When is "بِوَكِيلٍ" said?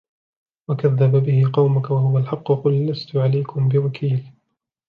3.69-4.31